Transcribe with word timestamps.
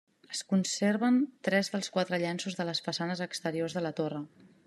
Es 0.35 0.39
conserven 0.53 1.19
tres 1.49 1.69
dels 1.75 1.93
quatre 1.97 2.19
llenços 2.25 2.59
de 2.61 2.67
les 2.71 2.83
façanes 2.87 3.23
exteriors 3.29 3.79
de 3.79 3.85
la 3.89 3.93
torre. 4.03 4.27